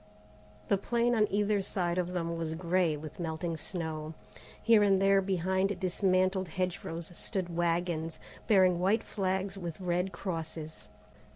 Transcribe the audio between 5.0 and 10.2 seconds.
behind dismantled hedge rows stood wagons, bearing white flags with red